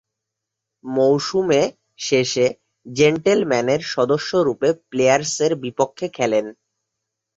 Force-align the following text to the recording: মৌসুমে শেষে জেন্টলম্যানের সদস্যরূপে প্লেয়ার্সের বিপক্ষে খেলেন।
মৌসুমে 0.85 1.61
শেষে 1.99 2.45
জেন্টলম্যানের 2.85 3.81
সদস্যরূপে 3.93 4.69
প্লেয়ার্সের 4.89 5.51
বিপক্ষে 5.63 6.07
খেলেন। 6.17 6.45